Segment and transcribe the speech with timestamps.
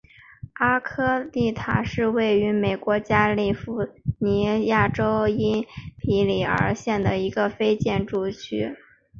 [0.53, 5.63] 阿科利塔是位于美国加利福尼亚州因
[5.95, 8.75] 皮里尔县的一个非建制地区。